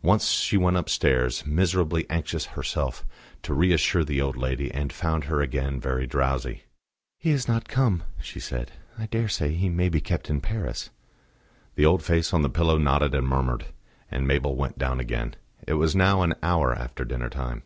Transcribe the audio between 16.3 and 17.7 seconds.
hour after dinner time.